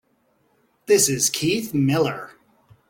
This 0.87 1.07
is 1.09 1.29
Keith 1.29 1.75
Miller. 1.75 2.31